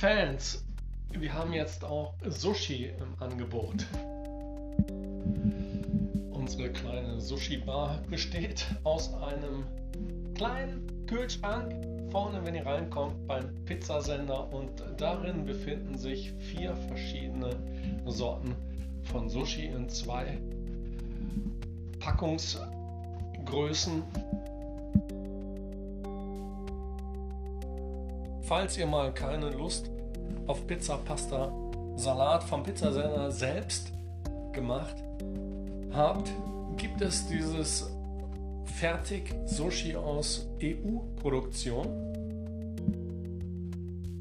[0.00, 0.64] Fans,
[1.12, 3.86] wir haben jetzt auch Sushi im Angebot.
[6.32, 9.62] Unsere kleine Sushi-Bar besteht aus einem
[10.34, 11.72] kleinen Kühlschrank
[12.10, 17.54] vorne, wenn ihr reinkommt, beim Pizzasender und darin befinden sich vier verschiedene
[18.04, 18.52] Sorten
[19.04, 20.38] von Sushi in zwei
[22.00, 24.02] Packungsgrößen.
[28.46, 29.90] Falls ihr mal keine Lust
[30.46, 31.50] auf Pizza, Pasta,
[31.96, 33.92] Salat vom Pizzasender selbst
[34.52, 34.96] gemacht
[35.92, 36.30] habt,
[36.76, 37.90] gibt es dieses
[38.64, 41.86] fertig Sushi aus EU-Produktion.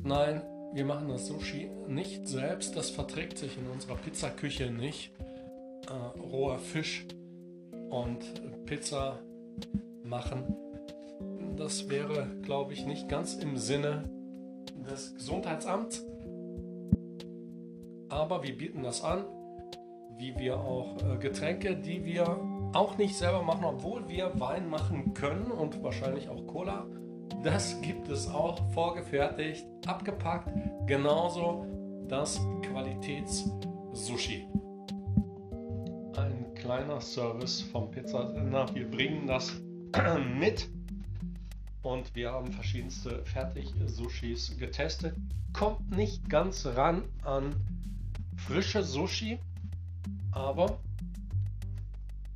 [0.03, 0.41] Nein,
[0.73, 5.11] wir machen das Sushi nicht selbst, das verträgt sich in unserer Pizzaküche nicht.
[5.89, 7.05] Äh, roher Fisch
[7.89, 8.19] und
[8.65, 9.19] Pizza
[10.03, 10.55] machen,
[11.57, 14.09] das wäre, glaube ich, nicht ganz im Sinne
[14.83, 16.05] des Gesundheitsamts.
[18.09, 19.25] Aber wir bieten das an,
[20.17, 22.39] wie wir auch äh, Getränke, die wir
[22.73, 26.85] auch nicht selber machen, obwohl wir Wein machen können und wahrscheinlich auch Cola.
[27.43, 30.49] Das gibt es auch vorgefertigt, abgepackt.
[30.87, 31.65] Genauso
[32.07, 34.47] das Qualitäts-Sushi.
[36.15, 38.67] Ein kleiner Service vom Pizzasender.
[38.73, 39.51] Wir bringen das
[40.39, 40.69] mit
[41.83, 45.15] und wir haben verschiedenste Fertig-Sushis getestet.
[45.51, 47.55] Kommt nicht ganz ran an
[48.37, 49.37] frische Sushi,
[50.31, 50.79] aber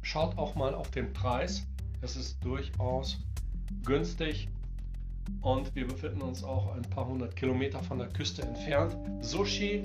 [0.02, 1.66] schaut auch mal auf den Preis.
[2.02, 3.18] Es ist durchaus
[3.84, 4.50] günstig
[5.42, 8.96] und wir befinden uns auch ein paar hundert Kilometer von der Küste entfernt.
[9.22, 9.84] Sushi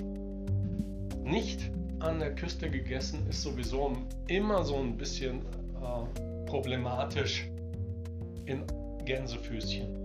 [1.23, 3.95] nicht an der Küste gegessen ist sowieso
[4.27, 7.49] immer so ein bisschen äh, problematisch
[8.45, 8.65] in
[9.05, 10.02] Gänsefüßchen.